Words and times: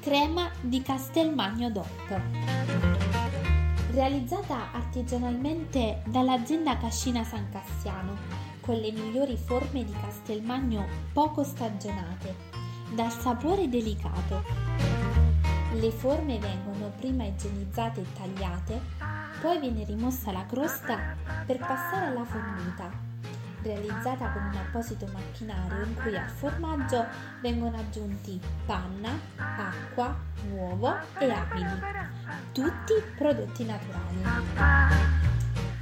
crema 0.00 0.50
di 0.62 0.80
Castelmagno 0.80 1.70
DOP. 1.70 2.20
Realizzata 3.90 4.72
artigianalmente 4.72 6.02
dall'azienda 6.06 6.78
Cascina 6.78 7.22
San 7.22 7.50
Cassiano, 7.50 8.16
con 8.60 8.76
le 8.76 8.92
migliori 8.92 9.36
forme 9.36 9.84
di 9.84 9.92
Castelmagno 9.92 10.86
poco 11.12 11.44
stagionate, 11.44 12.34
dal 12.94 13.10
sapore 13.10 13.68
delicato. 13.68 14.42
Le 15.74 15.90
forme 15.90 16.38
vengono 16.38 16.90
prima 16.96 17.24
igienizzate 17.24 18.00
e 18.00 18.06
tagliate, 18.14 18.80
poi 19.42 19.60
viene 19.60 19.84
rimossa 19.84 20.32
la 20.32 20.46
crosta 20.46 21.14
per 21.44 21.58
passare 21.58 22.06
alla 22.06 22.24
fondita 22.24 23.09
realizzata 23.62 24.30
con 24.30 24.42
un 24.44 24.56
apposito 24.56 25.06
macchinario 25.12 25.84
in 25.84 25.94
cui 25.94 26.16
al 26.16 26.28
formaggio 26.28 27.06
vengono 27.40 27.76
aggiunti 27.76 28.40
panna, 28.66 29.18
acqua, 29.36 30.16
uovo 30.52 30.96
e 31.18 31.30
amidi, 31.30 31.80
tutti 32.52 32.94
prodotti 33.16 33.64
naturali. 33.64 35.18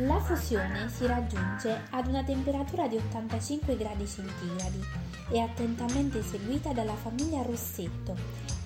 La 0.02 0.20
fusione 0.20 0.88
si 0.88 1.06
raggiunge 1.06 1.87
ad 1.91 2.06
una 2.06 2.23
temperatura 2.23 2.87
di 2.87 2.96
85 2.96 3.77
gradi 3.77 4.06
centigradi 4.06 4.84
e 5.30 5.40
attentamente 5.40 6.20
eseguita 6.20 6.73
dalla 6.73 6.95
famiglia 6.95 7.42
Rossetto, 7.42 8.15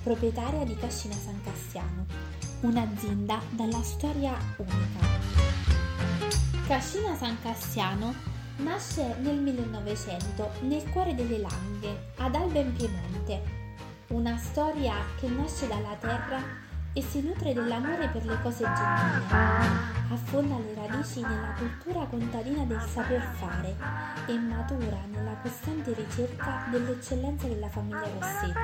proprietaria 0.03 0.65
di 0.65 0.77
Cascina 0.77 1.15
San 1.15 1.41
Cassiano, 1.43 2.05
un'azienda 2.61 3.41
dalla 3.51 3.83
storia 3.83 4.37
unica. 4.59 5.07
Cascina 6.67 7.17
San 7.17 7.41
Cassiano 7.41 8.32
Nasce 8.57 9.17
nel 9.21 9.37
1900 9.37 10.51
nel 10.63 10.89
cuore 10.91 11.15
delle 11.15 11.39
Langhe, 11.39 12.13
ad 12.19 12.35
Alba 12.35 12.59
in 12.59 12.73
Piemonte. 12.73 13.43
Una 14.09 14.37
storia 14.37 14.95
che 15.19 15.29
nasce 15.29 15.67
dalla 15.67 15.97
terra 15.99 16.41
e 16.93 17.03
si 17.03 17.23
nutre 17.23 17.55
dell'amore 17.55 18.09
per 18.09 18.25
le 18.27 18.39
cose 18.43 18.65
genuine. 18.65 19.91
Affonda 20.11 20.59
le 20.59 20.75
radici 20.75 21.23
nella 21.23 21.55
cultura 21.57 22.05
contadina 22.05 22.65
del 22.65 22.81
saper 22.83 23.23
fare 23.39 23.75
e 24.27 24.39
matura 24.39 24.99
nella 25.11 25.37
costante 25.41 25.95
ricerca 25.95 26.67
dell'eccellenza 26.71 27.47
della 27.49 27.69
famiglia 27.69 28.07
Rossetto. 28.19 28.59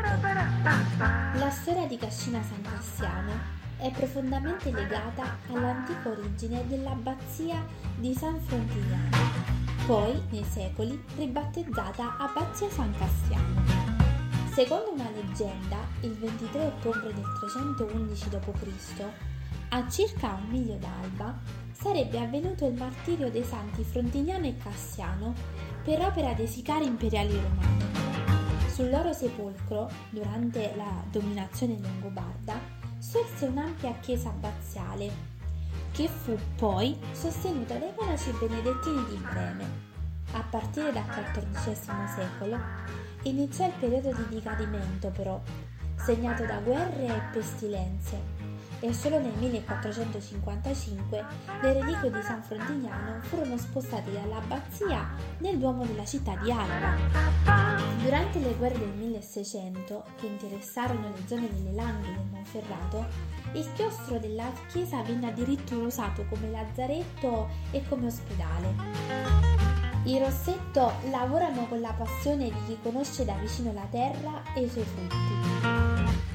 La 1.39 1.51
storia 1.51 1.87
di 1.87 1.97
Cascina 1.97 2.43
San 2.43 2.61
Cassiano 2.61 3.33
è 3.79 3.91
profondamente 3.93 4.71
legata 4.71 5.39
all'antica 5.51 6.11
origine 6.11 6.67
dell'abbazia 6.67 7.65
di 7.97 8.15
San 8.15 8.39
Frontignano 8.41 9.58
poi 9.89 10.23
nei 10.29 10.45
secoli 10.45 11.03
ribattezzata 11.17 12.19
Abbazia 12.19 12.69
San 12.69 12.95
Cassiano. 12.99 13.63
Secondo 14.53 14.93
una 14.93 15.09
leggenda, 15.09 15.79
il 16.03 16.13
23 16.13 16.67
ottobre 16.67 17.15
del 17.15 17.25
311 17.41 18.29
d.C., 18.29 19.03
a 19.71 19.89
circa 19.89 20.35
un 20.35 20.51
miglio 20.51 20.77
d'alba, 20.77 21.41
sarebbe 21.73 22.21
avvenuto 22.21 22.67
il 22.67 22.75
martirio 22.75 23.31
dei 23.31 23.43
santi 23.43 23.83
Frontignano 23.83 24.45
e 24.45 24.59
Cassiano 24.59 25.33
per 25.83 26.03
opera 26.03 26.35
dei 26.35 26.47
sicari 26.47 26.85
imperiali 26.85 27.41
romani. 27.41 28.69
Sul 28.71 28.91
loro 28.91 29.15
sepolcro, 29.15 29.89
durante 30.11 30.75
la 30.77 31.03
dominazione 31.11 31.79
longobarda, 31.81 32.61
sorse 32.99 33.47
un'ampia 33.47 33.95
chiesa 34.01 34.29
abbaziale 34.29 35.38
che 35.93 36.09
fu 36.09 36.39
poi 36.57 36.99
sostenuta 37.13 37.77
dai 37.77 37.93
monaci 37.99 38.31
benedettini 38.39 39.05
di 39.09 39.17
Breme. 39.17 39.87
A 40.33 40.43
partire 40.43 40.93
dal 40.93 41.05
XIV 41.07 42.07
secolo 42.15 42.59
iniziò 43.23 43.67
il 43.67 43.73
periodo 43.79 44.13
di 44.13 44.37
decadimento 44.37 45.09
però, 45.09 45.41
segnato 45.97 46.45
da 46.45 46.59
guerre 46.59 47.07
e 47.07 47.21
pestilenze, 47.33 48.21
e 48.81 48.93
solo 48.93 49.19
nel 49.19 49.33
1455 49.39 51.25
le 51.63 51.73
reliquie 51.73 52.11
di 52.11 52.23
San 52.23 52.43
Frontignano 52.43 53.21
furono 53.23 53.57
spostate 53.57 54.13
dall'abbazia 54.13 55.09
nel 55.39 55.59
duomo 55.59 55.85
della 55.85 56.05
città 56.05 56.37
di 56.37 56.51
Alba. 56.53 56.97
Durante 58.03 58.39
le 58.39 58.55
guerre 58.55 58.79
del 58.79 58.95
1600, 58.95 60.05
che 60.21 60.27
interessarono 60.27 61.09
le 61.09 61.27
zone 61.27 61.49
delle 61.53 61.73
Langhe 61.73 62.13
del 62.13 62.27
Monferrato, 62.31 63.07
il 63.53 63.69
chiostro 63.75 64.19
della 64.19 64.51
chiesa 64.69 65.03
venne 65.03 65.29
addirittura 65.29 65.87
usato 65.87 66.25
come 66.29 66.51
lazzaretto 66.51 67.49
e 67.71 67.83
come 67.89 68.07
ospedale. 68.07 69.37
I 70.05 70.19
Rossetto 70.19 70.93
lavorano 71.11 71.67
con 71.67 71.81
la 71.81 71.93
passione 71.93 72.45
di 72.45 72.65
chi 72.67 72.79
conosce 72.83 73.25
da 73.25 73.35
vicino 73.35 73.73
la 73.73 73.87
terra 73.91 74.43
e 74.55 74.63
i 74.63 74.69
suoi 74.69 74.85
frutti. 74.85 75.78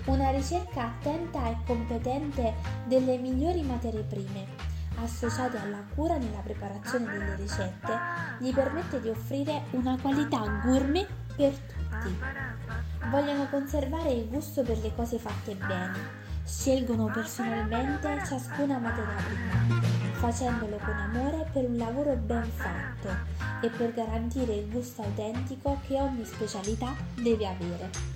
Una 0.06 0.32
ricerca 0.32 0.86
attenta 0.86 1.50
e 1.50 1.58
competente 1.66 2.54
delle 2.86 3.18
migliori 3.18 3.62
materie 3.62 4.04
prime, 4.04 4.46
associate 5.02 5.58
alla 5.58 5.84
cura 5.96 6.18
nella 6.18 6.40
preparazione 6.40 7.06
delle 7.06 7.36
ricette, 7.36 7.98
gli 8.40 8.54
permette 8.54 9.00
di 9.00 9.10
offrire 9.10 9.64
una 9.72 9.98
qualità 10.02 10.62
gourmet 10.64 11.08
per 11.36 11.54
tutti. 11.54 12.18
Vogliono 13.10 13.48
conservare 13.50 14.12
il 14.12 14.28
gusto 14.28 14.62
per 14.64 14.78
le 14.80 14.94
cose 14.96 15.18
fatte 15.18 15.56
bene 15.56 16.24
Scelgono 16.46 17.06
personalmente 17.06 18.22
ciascuna 18.26 18.78
materia 18.78 19.16
prima, 19.16 19.82
facendolo 20.16 20.78
con 20.78 20.94
amore 20.94 21.48
per 21.54 21.64
un 21.64 21.78
lavoro 21.78 22.16
ben 22.18 22.44
fatto 22.44 23.08
e 23.62 23.70
per 23.70 23.94
garantire 23.94 24.54
il 24.56 24.70
gusto 24.70 25.04
autentico 25.04 25.80
che 25.88 25.96
ogni 26.02 26.26
specialità 26.26 26.94
deve 27.16 27.48
avere. 27.48 28.13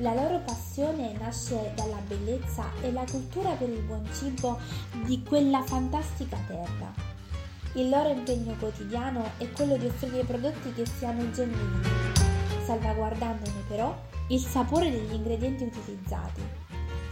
La 0.00 0.14
loro 0.14 0.38
passione 0.44 1.12
nasce 1.18 1.72
dalla 1.74 1.98
bellezza 2.06 2.64
e 2.82 2.92
la 2.92 3.04
cultura 3.10 3.50
per 3.50 3.68
il 3.68 3.80
buon 3.80 4.08
cibo 4.12 4.56
di 5.04 5.24
quella 5.24 5.60
fantastica 5.62 6.36
terra. 6.46 6.92
Il 7.72 7.88
loro 7.88 8.10
impegno 8.10 8.54
quotidiano 8.60 9.32
è 9.38 9.50
quello 9.50 9.76
di 9.76 9.86
offrire 9.86 10.22
prodotti 10.22 10.72
che 10.72 10.86
siano 10.86 11.28
genuini, 11.30 11.82
salvaguardandone 12.64 13.64
però 13.66 13.92
il 14.28 14.40
sapore 14.40 14.88
degli 14.88 15.14
ingredienti 15.14 15.64
utilizzati 15.64 16.42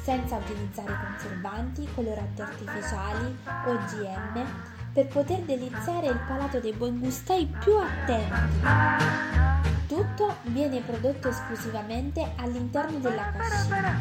senza 0.00 0.36
utilizzare 0.36 0.96
conservanti, 1.04 1.88
coloranti 1.92 2.40
artificiali 2.40 3.36
o 3.66 3.72
OGM 3.72 4.46
per 4.92 5.08
poter 5.08 5.40
deliziare 5.40 6.06
il 6.06 6.20
palato 6.28 6.60
dei 6.60 6.72
buon 6.72 7.00
gustai 7.00 7.52
più 7.58 7.76
attenti. 7.76 9.55
Tutto 9.86 10.34
viene 10.46 10.80
prodotto 10.80 11.28
esclusivamente 11.28 12.32
all'interno 12.36 12.98
della 12.98 13.30
cascina. 13.30 13.94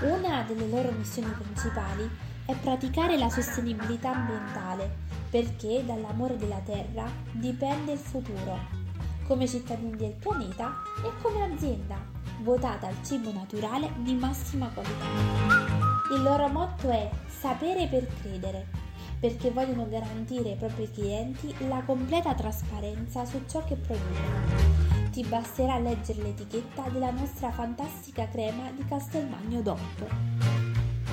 Una 0.00 0.42
delle 0.44 0.66
loro 0.68 0.90
missioni 0.92 1.28
principali 1.32 2.08
è 2.46 2.54
praticare 2.54 3.18
la 3.18 3.28
sostenibilità 3.28 4.14
ambientale 4.14 5.04
perché 5.28 5.84
dall'amore 5.84 6.38
della 6.38 6.60
terra 6.64 7.04
dipende 7.32 7.92
il 7.92 7.98
futuro, 7.98 8.58
come 9.26 9.46
cittadini 9.46 9.96
del 9.96 10.12
pianeta 10.12 10.72
e 11.04 11.10
come 11.20 11.52
azienda 11.52 11.96
votata 12.40 12.86
al 12.86 12.96
cibo 13.02 13.30
naturale 13.32 13.92
di 13.98 14.14
massima 14.14 14.70
qualità. 14.72 15.04
Il 16.14 16.22
loro 16.22 16.48
motto 16.48 16.88
è 16.88 17.10
sapere 17.26 17.86
per 17.88 18.06
credere, 18.22 18.66
perché 19.20 19.50
vogliono 19.50 19.86
garantire 19.88 20.50
ai 20.50 20.56
propri 20.56 20.90
clienti 20.90 21.54
la 21.68 21.82
completa 21.84 22.34
trasparenza 22.34 23.26
su 23.26 23.42
ciò 23.46 23.62
che 23.64 23.74
producono. 23.74 24.85
Ti 25.16 25.24
basterà 25.24 25.78
leggere 25.78 26.24
l'etichetta 26.24 26.90
della 26.90 27.10
nostra 27.10 27.50
fantastica 27.50 28.28
crema 28.28 28.70
di 28.72 28.84
Castelmagno 28.84 29.62
DOP. 29.62 30.06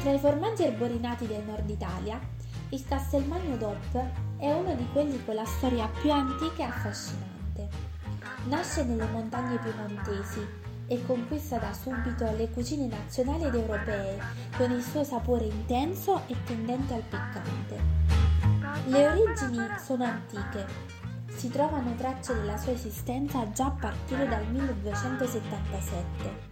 Tra 0.02 0.12
i 0.12 0.20
formaggi 0.20 0.64
erborinati 0.64 1.26
del 1.26 1.42
nord 1.46 1.70
Italia, 1.70 2.20
il 2.68 2.84
Castelmagno 2.86 3.56
DOP 3.56 4.04
è 4.40 4.52
uno 4.52 4.76
di 4.76 4.86
quelli 4.92 5.24
con 5.24 5.36
la 5.36 5.46
storia 5.46 5.88
più 6.02 6.12
antica 6.12 6.64
e 6.64 6.64
affascinante. 6.64 7.70
Nasce 8.50 8.84
nelle 8.84 9.06
montagne 9.06 9.58
piemontesi 9.60 10.46
e 10.88 11.06
conquista 11.06 11.58
da 11.58 11.72
subito 11.72 12.30
le 12.36 12.50
cucine 12.50 12.88
nazionali 12.88 13.46
ed 13.46 13.56
europee 13.56 14.20
con 14.58 14.70
il 14.70 14.84
suo 14.84 15.06
sapore 15.06 15.46
intenso 15.46 16.24
e 16.28 16.36
tendente 16.44 16.94
al 16.94 17.04
piccante. 17.04 17.80
Le 18.88 19.08
origini 19.08 19.66
sono 19.82 20.04
antiche. 20.04 20.93
Si 21.36 21.50
trovano 21.50 21.94
tracce 21.96 22.34
della 22.34 22.58
sua 22.58 22.72
esistenza 22.72 23.50
già 23.52 23.66
a 23.66 23.72
partire 23.72 24.28
dal 24.28 24.46
1277. 24.48 26.52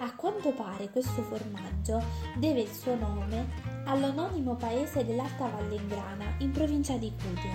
A 0.00 0.14
quanto 0.14 0.52
pare 0.52 0.90
questo 0.90 1.22
formaggio 1.22 2.02
deve 2.36 2.60
il 2.60 2.72
suo 2.72 2.96
nome 2.96 3.46
all'omonimo 3.84 4.54
paese 4.54 5.04
dell'Alta 5.04 5.48
Vallengrana 5.48 6.34
in 6.38 6.52
provincia 6.52 6.96
di 6.96 7.10
Cutio, 7.10 7.50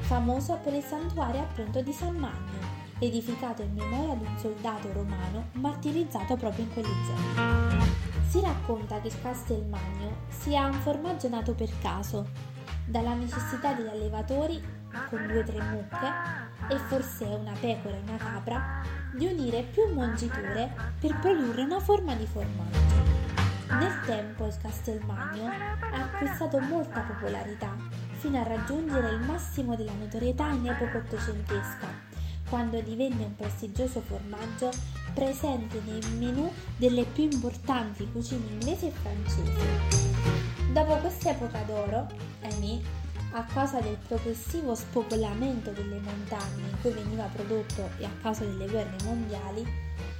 famoso 0.00 0.58
per 0.62 0.74
il 0.74 0.82
santuario 0.82 1.40
appunto 1.40 1.82
di 1.82 1.92
San 1.92 2.16
Magno 2.16 2.80
edificato 3.04 3.62
in 3.62 3.74
memoria 3.74 4.14
di 4.14 4.24
un 4.24 4.38
soldato 4.38 4.92
romano 4.92 5.48
martirizzato 5.54 6.36
proprio 6.36 6.64
in 6.64 6.72
quelle 6.72 6.94
zone. 7.06 7.90
Si 8.28 8.40
racconta 8.40 9.00
che 9.00 9.08
il 9.08 9.20
Castelmagno 9.20 10.16
sia 10.28 10.66
un 10.66 10.74
formaggio 10.74 11.28
nato 11.28 11.54
per 11.54 11.70
caso, 11.80 12.28
dalla 12.86 13.14
necessità 13.14 13.72
degli 13.72 13.88
allevatori, 13.88 14.62
con 15.08 15.26
due 15.26 15.38
o 15.40 15.44
tre 15.44 15.60
mucche, 15.62 16.06
e 16.68 16.78
forse 16.88 17.24
una 17.24 17.52
pecora 17.58 17.96
e 17.96 18.00
una 18.06 18.16
capra, 18.16 18.82
di 19.14 19.26
unire 19.26 19.62
più 19.62 19.92
mungiture 19.92 20.70
per 20.98 21.18
produrre 21.18 21.62
una 21.62 21.80
forma 21.80 22.14
di 22.14 22.26
formaggio. 22.26 23.00
Nel 23.68 24.00
tempo 24.04 24.46
il 24.46 24.56
Castelmagno 24.60 25.46
ha 25.46 26.02
acquistato 26.02 26.58
molta 26.60 27.00
popolarità 27.00 27.74
fino 28.18 28.38
a 28.38 28.42
raggiungere 28.42 29.10
il 29.10 29.20
massimo 29.20 29.74
della 29.76 29.94
notorietà 29.98 30.48
in 30.48 30.66
epoca 30.66 30.98
ottocentesca, 30.98 31.88
quando 32.48 32.80
divenne 32.80 33.24
un 33.24 33.34
prestigioso 33.34 34.00
formaggio 34.00 34.70
presente 35.14 35.80
nei 35.84 36.02
menù 36.18 36.52
delle 36.76 37.04
più 37.04 37.24
importanti 37.24 38.10
cucine 38.12 38.46
inglesi 38.50 38.86
e 38.88 38.90
francesi. 38.90 40.70
Dopo 40.72 40.96
quest'epoca 40.96 41.62
d'oro, 41.62 42.08
ahimè, 42.42 42.80
a 43.32 43.44
causa 43.44 43.80
del 43.80 43.96
progressivo 44.06 44.74
spopolamento 44.74 45.70
delle 45.70 45.98
montagne 46.00 46.68
in 46.68 46.80
cui 46.80 46.90
veniva 46.90 47.28
prodotto 47.32 47.88
e 47.98 48.04
a 48.04 48.10
causa 48.20 48.44
delle 48.44 48.68
guerre 48.68 48.96
mondiali, 49.04 49.60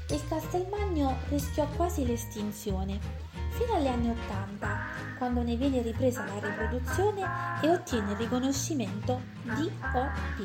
il 0.08 0.28
Castelmagno 0.28 1.16
rischiò 1.28 1.66
quasi 1.76 2.06
l'estinzione, 2.06 2.98
fino 3.52 3.74
agli 3.74 3.86
anni 3.86 4.10
Ottanta, 4.10 4.78
quando 5.18 5.42
ne 5.42 5.56
viene 5.56 5.82
ripresa 5.82 6.24
la 6.24 6.46
riproduzione 6.46 7.22
e 7.60 7.68
ottiene 7.68 8.12
il 8.12 8.16
riconoscimento 8.16 9.20
DOP. 9.42 10.40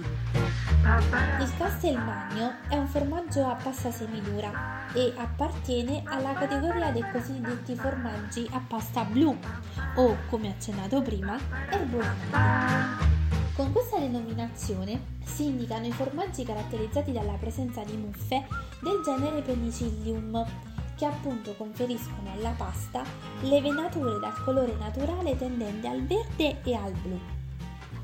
Il 1.39 1.53
Castelmagno 1.57 2.55
è 2.67 2.77
un 2.77 2.87
formaggio 2.87 3.47
a 3.47 3.55
pasta 3.55 3.91
semidura 3.91 4.91
e 4.93 5.13
appartiene 5.15 6.03
alla 6.05 6.33
categoria 6.33 6.91
dei 6.91 7.09
cosiddetti 7.11 7.75
formaggi 7.75 8.47
a 8.51 8.61
pasta 8.65 9.03
blu 9.03 9.35
o, 9.95 10.17
come 10.29 10.49
accennato 10.49 11.01
prima, 11.01 11.37
erbolinati. 11.69 13.15
Con 13.55 13.71
questa 13.71 13.97
denominazione 13.97 15.15
si 15.25 15.45
indicano 15.45 15.87
i 15.87 15.91
formaggi 15.91 16.43
caratterizzati 16.43 17.11
dalla 17.11 17.33
presenza 17.39 17.83
di 17.83 17.97
muffe 17.97 18.45
del 18.81 19.01
genere 19.03 19.41
Penicillium, 19.41 20.45
che 20.97 21.05
appunto 21.05 21.53
conferiscono 21.53 22.31
alla 22.33 22.53
pasta 22.57 23.03
le 23.41 23.61
venature 23.61 24.19
dal 24.19 24.43
colore 24.43 24.75
naturale 24.77 25.37
tendente 25.37 25.87
al 25.87 26.03
verde 26.03 26.61
e 26.63 26.73
al 26.73 26.91
blu. 26.91 27.19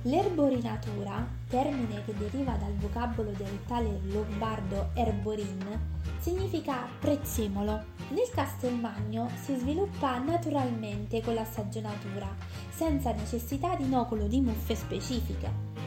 L'erborinatura, 0.03 1.25
termine 1.47 2.03
che 2.03 2.13
deriva 2.17 2.53
dal 2.53 2.73
vocabolo 2.73 3.31
dialettale 3.31 4.01
lombardo 4.11 4.89
erborin, 4.93 5.79
significa 6.19 6.87
prezzemolo. 6.99 7.91
Nel 8.09 8.29
Castelmagno 8.33 9.29
si 9.41 9.55
sviluppa 9.55 10.17
naturalmente 10.19 11.21
con 11.21 11.33
la 11.33 11.45
stagionatura, 11.45 12.27
senza 12.69 13.11
necessità 13.13 13.75
di 13.75 13.85
inoculo 13.85 14.27
di 14.27 14.41
muffe 14.41 14.75
specifiche. 14.75 15.82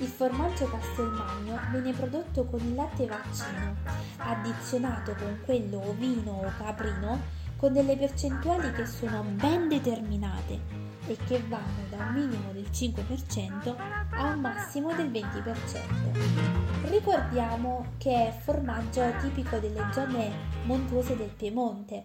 Il 0.00 0.08
formaggio 0.08 0.64
Castelmagno 0.64 1.60
viene 1.72 1.92
prodotto 1.92 2.46
con 2.46 2.58
il 2.60 2.74
latte 2.74 3.04
vaccino, 3.04 3.76
addizionato 4.16 5.14
con 5.14 5.40
quello 5.44 5.88
ovino 5.88 6.40
o 6.42 6.52
caprino 6.56 7.20
con 7.58 7.74
delle 7.74 7.98
percentuali 7.98 8.72
che 8.72 8.86
sono 8.86 9.22
ben 9.22 9.68
determinate 9.68 10.58
e 11.06 11.18
che 11.26 11.44
vanno 11.46 11.84
da 11.90 11.98
un 11.98 12.14
minimo 12.14 12.50
del 12.52 12.68
5% 12.72 13.74
a 14.12 14.24
un 14.28 14.40
massimo 14.40 14.94
del 14.94 15.10
20%. 15.10 16.88
Ricordiamo 16.88 17.92
che 17.98 18.28
è 18.28 18.38
formaggio 18.40 19.02
tipico 19.20 19.58
delle 19.58 19.86
zone 19.92 20.32
montuose 20.64 21.14
del 21.14 21.28
Piemonte 21.36 22.02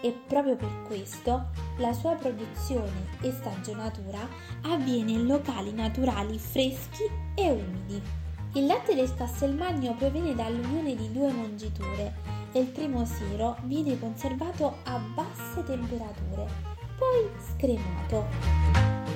e 0.00 0.12
proprio 0.26 0.56
per 0.56 0.82
questo 0.86 1.50
la 1.78 1.92
sua 1.92 2.14
produzione 2.14 3.08
e 3.20 3.32
stagionatura 3.32 4.28
avviene 4.62 5.12
in 5.12 5.26
locali 5.26 5.72
naturali 5.72 6.38
freschi 6.38 7.04
e 7.34 7.50
umidi. 7.50 8.00
Il 8.54 8.66
latte 8.66 8.94
del 8.94 9.14
Castelmagno 9.14 9.94
proviene 9.94 10.34
dall'unione 10.34 10.94
di 10.94 11.10
due 11.10 11.32
mongiture 11.32 12.14
e 12.52 12.60
il 12.60 12.68
primo 12.68 13.04
siro 13.04 13.56
viene 13.64 13.98
conservato 13.98 14.76
a 14.84 14.98
basse 15.14 15.64
temperature 15.64 16.74
poi 16.96 17.28
scremato. 17.54 18.26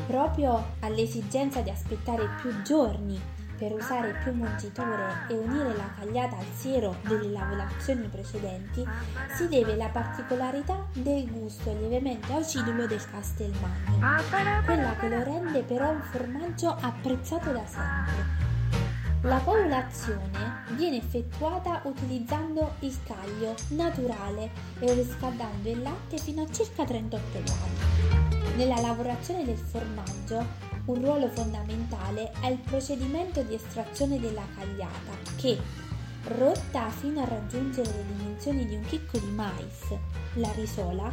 Proprio 0.07 0.65
all'esigenza 0.81 1.61
di 1.61 1.71
aspettare 1.71 2.29
più 2.41 2.63
giorni 2.63 3.21
per 3.59 3.73
usare 3.73 4.19
più 4.23 4.33
mungiture 4.33 5.27
e 5.29 5.35
unire 5.35 5.77
la 5.77 5.91
cagliata 5.99 6.37
al 6.37 6.47
siero 6.55 6.97
delle 7.03 7.31
lavorazioni 7.31 8.07
precedenti, 8.07 8.87
si 9.35 9.49
deve 9.49 9.75
la 9.75 9.89
particolarità 9.89 10.87
del 10.93 11.29
gusto 11.31 11.73
lievemente 11.73 12.33
acidulo 12.33 12.87
del 12.87 13.05
Castelmagno, 13.11 14.23
quella 14.65 14.95
che 14.99 15.09
lo 15.09 15.23
rende 15.25 15.63
però 15.63 15.91
un 15.91 16.03
formaggio 16.03 16.77
apprezzato 16.81 17.51
da 17.51 17.67
sempre. 17.67 18.47
La 19.23 19.41
coagulazione 19.41 20.63
viene 20.77 20.99
effettuata 20.99 21.81
utilizzando 21.85 22.75
il 22.81 22.97
caglio 23.05 23.55
naturale 23.71 24.51
e 24.79 24.93
riscaldando 24.95 25.69
il 25.69 25.83
latte 25.83 26.19
fino 26.19 26.43
a 26.43 26.51
circa 26.53 26.85
38 26.85 27.23
gradi. 27.33 28.57
Nella 28.57 28.81
lavorazione 28.81 29.45
del 29.45 29.57
formaggio 29.57 30.47
un 30.89 31.03
ruolo 31.03 31.29
fondamentale 31.29 32.33
è 32.41 32.47
il 32.49 32.59
procedimento 32.59 33.43
di 33.43 33.55
estrazione 33.55 34.19
della 34.19 34.45
cagliata 34.57 35.13
che, 35.37 35.59
rotta 36.25 36.89
fino 36.89 37.23
a 37.23 37.29
raggiungere 37.29 37.91
le 37.91 38.05
dimensioni 38.17 38.67
di 38.67 38.75
un 38.75 38.83
chicco 38.85 39.19
di 39.19 39.31
mais, 39.31 39.95
la 40.35 40.51
risola, 40.55 41.13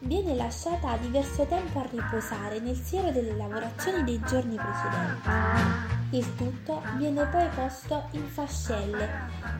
viene 0.00 0.36
lasciata 0.36 0.96
diverso 0.98 1.44
tempo 1.46 1.80
a 1.80 1.88
riposare 1.90 2.60
nel 2.60 2.76
siero 2.76 3.10
delle 3.10 3.34
lavorazioni 3.34 4.04
dei 4.04 4.20
giorni 4.24 4.54
precedenti. 4.54 6.16
Il 6.16 6.34
tutto 6.36 6.82
viene 6.96 7.26
poi 7.26 7.48
posto 7.48 8.04
in 8.12 8.26
fascelle 8.28 9.08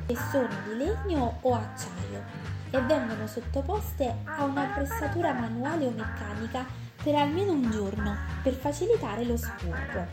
che 0.06 0.16
sono 0.30 0.48
di 0.66 0.76
legno 0.76 1.38
o 1.40 1.54
acciaio 1.54 2.46
e 2.70 2.80
vengono 2.82 3.26
sottoposte 3.26 4.18
a 4.24 4.44
una 4.44 4.70
pressatura 4.72 5.32
manuale 5.32 5.86
o 5.86 5.90
meccanica 5.90 6.86
per 7.08 7.16
almeno 7.16 7.52
un 7.52 7.70
giorno 7.70 8.14
per 8.42 8.52
facilitare 8.52 9.24
lo 9.24 9.38
spurgo. 9.38 10.06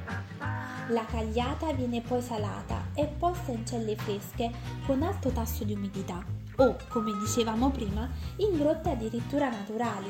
La 0.88 1.04
cagliata 1.04 1.74
viene 1.74 2.00
poi 2.00 2.22
salata 2.22 2.86
e 2.94 3.06
posta 3.06 3.52
in 3.52 3.66
celle 3.66 3.98
fresche 3.98 4.50
con 4.86 5.04
alto 5.04 5.30
tasso 5.32 5.66
di 5.66 5.74
umidità 5.74 6.24
o, 6.56 6.78
come 6.88 7.12
dicevamo 7.20 7.70
prima, 7.70 8.10
in 8.38 8.58
grotte 8.58 8.92
addirittura 8.92 9.50
naturali, 9.50 10.10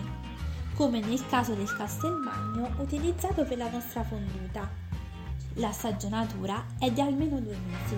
come 0.76 1.00
nel 1.00 1.26
caso 1.28 1.56
del 1.56 1.76
Castelmagno 1.76 2.76
utilizzato 2.78 3.46
per 3.46 3.58
la 3.58 3.72
nostra 3.72 4.04
fonduta 4.04 4.70
la 5.56 5.72
stagionatura 5.72 6.66
è 6.78 6.92
di 6.92 7.02
almeno 7.02 7.40
due 7.40 7.58
mesi. 7.66 7.98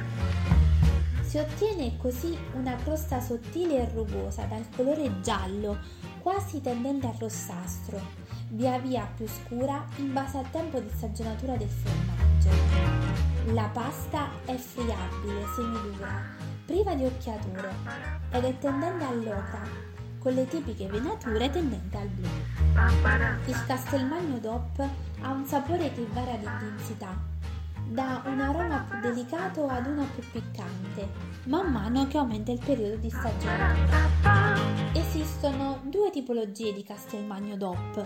Si 1.24 1.38
ottiene 1.38 1.98
così 1.98 2.38
una 2.54 2.76
crosta 2.76 3.20
sottile 3.20 3.82
e 3.82 3.90
rugosa 3.94 4.44
dal 4.44 4.64
colore 4.74 5.20
giallo, 5.20 5.78
quasi 6.22 6.62
tendente 6.62 7.08
al 7.08 7.16
rossastro, 7.20 8.27
via 8.50 8.80
via 8.80 9.08
più 9.16 9.28
scura 9.28 9.86
in 9.98 10.14
base 10.14 10.38
al 10.38 10.50
tempo 10.52 10.80
di 10.80 10.90
stagionatura 10.96 11.58
del 11.58 11.70
formaggio. 11.70 12.50
La 13.54 13.70
pasta 13.74 14.30
è 14.46 14.56
friabile, 14.56 15.46
semidura, 15.56 16.24
priva 16.66 16.96
di 16.96 17.06
occhiature 17.06 17.74
ed 18.32 18.44
è 18.44 18.58
tendente 18.58 19.04
all'ocra, 19.04 19.62
con 20.20 20.34
le 20.34 20.48
tipiche 20.48 20.88
venature 20.88 21.50
tendenti 21.50 21.96
al 21.98 22.08
blu. 22.08 22.28
Il 23.46 23.66
Castelmagno 23.66 24.38
DOP 24.40 24.80
ha 25.22 25.32
un 25.32 25.46
sapore 25.46 25.92
che 25.94 26.06
varia 26.12 26.38
di 26.38 26.46
intensità, 26.46 27.18
da 27.90 28.22
un 28.26 28.42
aroma 28.42 28.86
più 28.90 29.00
delicato 29.00 29.68
ad 29.68 29.88
uno 29.88 30.06
più 30.14 30.24
piccante, 30.32 31.08
man 31.46 31.72
mano 31.72 32.06
che 32.08 32.18
aumenta 32.18 32.52
il 32.52 32.60
periodo 32.64 32.98
di 32.98 33.10
stagione. 33.10 33.76
Esistono 34.94 35.80
due 35.84 36.10
tipologie 36.12 36.74
di 36.74 36.84
Castelmagno 36.84 37.56
DOP. 37.56 38.06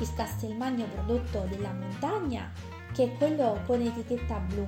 Il 0.00 0.12
Castelmagno 0.14 0.86
prodotto 0.86 1.46
della 1.48 1.72
montagna, 1.72 2.50
che 2.92 3.04
è 3.04 3.16
quello 3.16 3.60
con 3.66 3.80
etichetta 3.80 4.38
blu, 4.38 4.66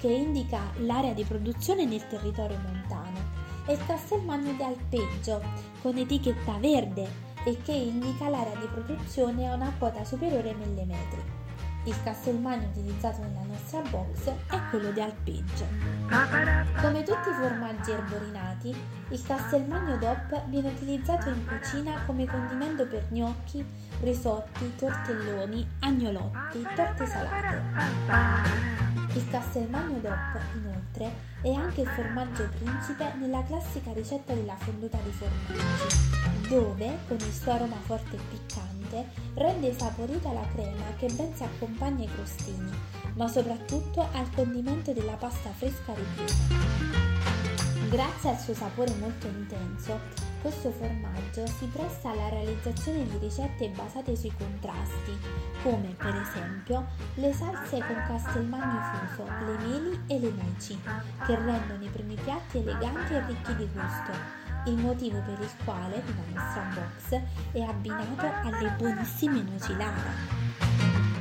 che 0.00 0.08
indica 0.08 0.60
l'area 0.78 1.12
di 1.12 1.24
produzione 1.24 1.84
nel 1.84 2.06
territorio 2.06 2.58
montano, 2.58 3.18
e 3.66 3.72
il 3.72 3.86
Castelmagno 3.86 4.52
di 4.52 4.62
alpeggio, 4.62 5.42
con 5.82 5.96
etichetta 5.96 6.58
verde, 6.58 7.28
e 7.44 7.60
che 7.62 7.72
indica 7.72 8.28
l'area 8.28 8.54
di 8.56 8.66
produzione 8.66 9.50
a 9.50 9.54
una 9.54 9.72
quota 9.78 10.04
superiore 10.04 10.50
ai 10.50 10.56
millimetri. 10.56 11.39
Il 11.84 11.96
castelmagno 12.04 12.68
utilizzato 12.68 13.22
nella 13.22 13.46
nostra 13.46 13.80
box 13.90 14.26
è 14.26 14.60
quello 14.68 14.90
di 14.90 15.00
alpeggio. 15.00 15.66
Come 16.80 17.02
tutti 17.02 17.30
i 17.30 17.32
formaggi 17.32 17.90
erborinati, 17.90 18.76
il 19.08 19.22
castelmagno 19.22 19.96
DOP 19.96 20.46
viene 20.48 20.68
utilizzato 20.68 21.30
in 21.30 21.46
cucina 21.46 22.02
come 22.04 22.26
condimento 22.26 22.86
per 22.86 23.06
gnocchi, 23.10 23.64
risotti, 24.02 24.76
tortelloni, 24.76 25.66
agnolotti, 25.80 26.62
torte 26.76 27.06
salate. 27.06 27.62
Il 29.14 29.28
castelmagno 29.30 29.98
DOP, 30.00 30.38
inoltre, 30.56 31.12
è 31.40 31.52
anche 31.52 31.80
il 31.80 31.88
formaggio 31.88 32.46
principe 32.58 33.14
nella 33.18 33.42
classica 33.44 33.92
ricetta 33.92 34.34
della 34.34 34.54
fonduta 34.56 34.98
di 35.02 35.10
formaggi, 35.10 36.39
dove, 36.50 36.98
con 37.06 37.16
il 37.16 37.32
suo 37.32 37.52
aroma 37.52 37.76
forte 37.76 38.16
e 38.16 38.20
piccante, 38.28 39.06
rende 39.34 39.72
saporita 39.72 40.32
la 40.32 40.44
crema 40.52 40.84
che 40.98 41.06
ben 41.14 41.32
si 41.32 41.44
accompagna 41.44 42.02
ai 42.02 42.12
crostini, 42.12 42.72
ma 43.14 43.28
soprattutto 43.28 44.00
al 44.12 44.28
condimento 44.34 44.92
della 44.92 45.14
pasta 45.14 45.50
fresca 45.50 45.94
ripiena. 45.94 46.98
Grazie 47.88 48.30
al 48.30 48.38
suo 48.38 48.54
sapore 48.54 48.92
molto 48.94 49.28
intenso, 49.28 49.98
questo 50.42 50.72
formaggio 50.72 51.46
si 51.46 51.66
presta 51.66 52.10
alla 52.10 52.28
realizzazione 52.30 53.04
di 53.04 53.18
ricette 53.18 53.68
basate 53.68 54.16
sui 54.16 54.32
contrasti, 54.36 55.16
come 55.62 55.94
per 55.96 56.16
esempio 56.16 56.86
le 57.14 57.32
salse 57.32 57.78
con 57.78 58.04
castelmagno 58.08 58.80
fuso, 59.06 59.24
le 59.24 59.56
meli 59.58 60.00
e 60.08 60.18
le 60.18 60.32
noci, 60.32 60.80
che 61.26 61.34
rendono 61.36 61.84
i 61.84 61.88
primi 61.88 62.14
piatti 62.14 62.58
eleganti 62.58 63.14
e 63.14 63.26
ricchi 63.26 63.54
di 63.54 63.68
gusto, 63.72 64.39
il 64.66 64.76
motivo 64.76 65.20
per 65.20 65.38
il 65.40 65.50
quale 65.64 66.02
la 66.04 66.40
nostra 66.40 66.68
box 66.74 67.20
è 67.52 67.60
abbinato 67.60 68.26
alle 68.44 68.70
buonissime 68.76 69.42
noci 69.42 69.74
lara. 69.76 70.12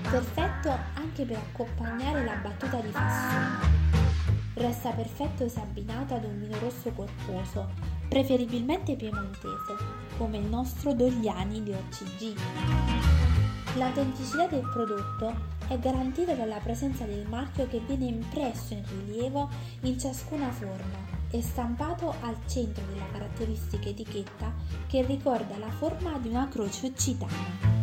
Perfetto 0.09 0.77
anche 0.95 1.23
per 1.23 1.37
accompagnare 1.37 2.25
la 2.25 2.35
battuta 2.35 2.79
di 2.81 2.91
fassone. 2.91 3.87
Resta 4.55 4.91
perfetto 4.91 5.47
se 5.47 5.59
abbinato 5.61 6.15
ad 6.15 6.25
un 6.25 6.39
vino 6.39 6.59
rosso 6.59 6.91
corposo, 6.91 7.69
preferibilmente 8.09 8.95
piemontese, 8.95 9.75
come 10.17 10.37
il 10.37 10.45
nostro 10.45 10.93
Dogliani 10.93 11.63
di 11.63 11.71
OCG. 11.71 12.37
L'autenticità 13.75 14.47
del 14.47 14.67
prodotto 14.73 15.57
è 15.67 15.77
garantita 15.79 16.33
dalla 16.33 16.57
presenza 16.57 17.05
del 17.05 17.25
marchio 17.27 17.67
che 17.67 17.79
viene 17.85 18.05
impresso 18.05 18.73
in 18.73 18.83
rilievo 18.85 19.49
in 19.81 19.97
ciascuna 19.97 20.49
forma 20.49 21.18
e 21.31 21.41
stampato 21.41 22.15
al 22.21 22.35
centro 22.47 22.83
della 22.85 23.05
caratteristica 23.11 23.89
etichetta 23.89 24.53
che 24.87 25.05
ricorda 25.05 25.57
la 25.57 25.69
forma 25.69 26.17
di 26.17 26.29
una 26.29 26.47
croce 26.47 26.87
occitana. 26.87 27.77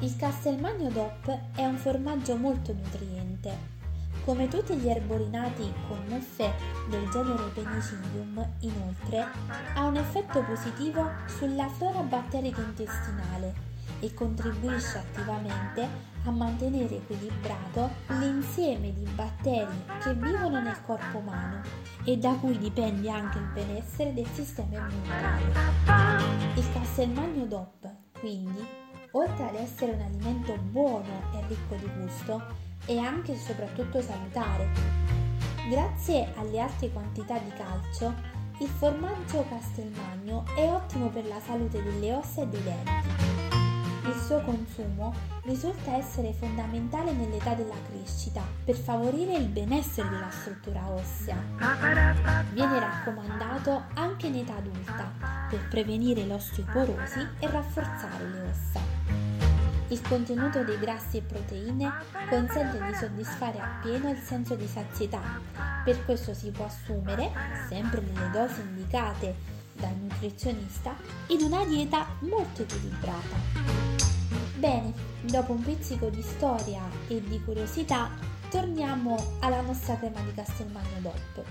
Il 0.00 0.16
Castelmagno 0.16 0.88
DOP 0.90 1.38
è 1.54 1.64
un 1.64 1.76
formaggio 1.76 2.36
molto 2.36 2.72
nutriente, 2.72 3.78
come 4.24 4.48
tutti 4.48 4.76
gli 4.76 4.88
erborinati 4.88 5.72
con 5.88 5.98
muffe 6.08 6.52
del 6.88 7.08
genere 7.10 7.50
Penicillium, 7.54 8.48
inoltre, 8.60 9.26
ha 9.74 9.84
un 9.84 9.96
effetto 9.96 10.42
positivo 10.42 11.10
sulla 11.26 11.68
flora 11.68 12.00
batterica 12.00 12.60
intestinale 12.60 13.69
e 14.00 14.12
contribuisce 14.14 14.98
attivamente 14.98 16.08
a 16.24 16.30
mantenere 16.30 16.96
equilibrato 16.96 17.90
l'insieme 18.08 18.92
di 18.92 19.04
batteri 19.14 19.84
che 20.02 20.14
vivono 20.14 20.60
nel 20.60 20.80
corpo 20.84 21.18
umano 21.18 21.62
e 22.04 22.16
da 22.18 22.32
cui 22.32 22.58
dipende 22.58 23.10
anche 23.10 23.38
il 23.38 23.50
benessere 23.54 24.12
del 24.12 24.26
sistema 24.32 24.76
immunitario. 24.76 25.52
Il 26.56 26.72
Castelmagno 26.72 27.46
DOP, 27.46 27.88
quindi, 28.18 28.66
oltre 29.12 29.48
ad 29.48 29.54
essere 29.54 29.92
un 29.92 30.00
alimento 30.00 30.56
buono 30.56 31.22
e 31.34 31.46
ricco 31.48 31.74
di 31.76 31.90
gusto, 32.00 32.68
e 32.86 32.98
anche 32.98 33.32
e 33.32 33.36
soprattutto 33.36 34.00
salutare. 34.00 34.68
Grazie 35.68 36.32
alle 36.36 36.60
alte 36.60 36.90
quantità 36.90 37.38
di 37.38 37.50
calcio, 37.50 38.12
il 38.60 38.68
formaggio 38.68 39.44
Castelmagno 39.48 40.44
è 40.56 40.68
ottimo 40.70 41.08
per 41.08 41.26
la 41.26 41.40
salute 41.40 41.82
delle 41.82 42.12
ossa 42.12 42.42
e 42.42 42.46
dei 42.48 42.62
denti. 42.62 43.49
Il 44.02 44.14
suo 44.26 44.40
consumo 44.40 45.14
risulta 45.42 45.94
essere 45.94 46.32
fondamentale 46.32 47.12
nell'età 47.12 47.52
della 47.54 47.74
crescita 47.88 48.42
per 48.64 48.74
favorire 48.74 49.34
il 49.36 49.48
benessere 49.48 50.08
della 50.08 50.30
struttura 50.30 50.88
ossea. 50.90 51.36
Viene 52.52 52.80
raccomandato 52.80 53.84
anche 53.94 54.28
in 54.28 54.36
età 54.36 54.56
adulta 54.56 55.12
per 55.50 55.68
prevenire 55.68 56.24
l'osteoporosi 56.24 57.26
e 57.40 57.50
rafforzare 57.50 58.28
le 58.28 58.40
ossa. 58.48 58.80
Il 59.88 60.00
contenuto 60.08 60.64
dei 60.64 60.78
grassi 60.78 61.18
e 61.18 61.22
proteine 61.22 61.92
consente 62.28 62.82
di 62.82 62.94
soddisfare 62.94 63.58
appieno 63.58 64.08
il 64.08 64.18
senso 64.18 64.54
di 64.54 64.66
sazietà, 64.66 65.20
per 65.84 66.04
questo 66.04 66.32
si 66.32 66.50
può 66.50 66.64
assumere, 66.64 67.30
sempre 67.68 68.00
nelle 68.00 68.30
dosi 68.30 68.60
indicate 68.60 69.59
dal 69.80 69.96
nutrizionista, 69.96 70.94
in 71.28 71.42
una 71.42 71.64
dieta 71.64 72.06
molto 72.20 72.62
equilibrata. 72.62 73.36
Bene, 74.56 74.92
dopo 75.22 75.52
un 75.52 75.62
pizzico 75.62 76.08
di 76.10 76.22
storia 76.22 76.82
e 77.08 77.22
di 77.22 77.42
curiosità, 77.42 78.10
torniamo 78.50 79.16
alla 79.40 79.62
nostra 79.62 79.96
crema 79.96 80.20
di 80.20 80.32
Castelmagno 80.34 81.00
DOP. 81.00 81.44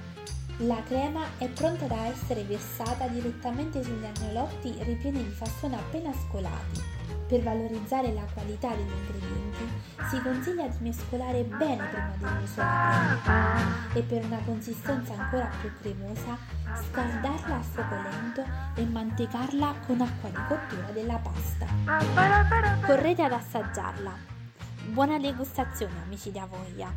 La 0.63 0.81
crema 0.83 1.25
è 1.37 1.47
pronta 1.47 1.85
da 1.87 2.05
essere 2.07 2.43
versata 2.43 3.07
direttamente 3.07 3.81
sugli 3.83 4.05
agnolotti 4.05 4.75
ripieni 4.79 5.23
di 5.23 5.31
fassone 5.31 5.75
appena 5.75 6.11
scolati 6.13 6.98
per 7.29 7.43
valorizzare 7.43 8.11
la 8.11 8.25
qualità 8.33 8.69
degli 8.69 8.89
ingredienti 8.89 9.69
si 10.09 10.19
consiglia 10.19 10.67
di 10.67 10.77
mescolare 10.79 11.43
bene 11.43 11.85
prima 11.85 12.15
dell'uso 12.17 12.55
della 12.55 13.19
crema 13.21 13.93
e 13.93 14.01
per 14.01 14.25
una 14.25 14.39
consistenza 14.43 15.13
ancora 15.15 15.47
più 15.61 15.71
cremosa 15.79 16.35
scaldarla 16.89 17.55
a 17.55 17.61
fuoco 17.61 17.95
lento 17.95 18.43
e 18.73 18.83
mantecarla 18.83 19.75
con 19.85 20.01
acqua 20.01 20.29
di 20.29 20.39
cottura 20.47 20.89
della 20.91 21.17
pasta. 21.17 21.67
Correte 22.85 23.21
ad 23.21 23.33
assaggiarla. 23.33 24.11
Buona 24.87 25.19
degustazione 25.19 26.01
amici 26.03 26.31
di 26.31 26.39
Avoia! 26.39 26.91